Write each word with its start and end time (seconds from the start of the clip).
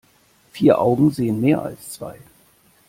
Vier 0.51 0.79
Augen 0.81 1.11
sehen 1.11 1.41
mehr 1.41 1.61
als 1.61 1.91
zwei. 1.91 2.17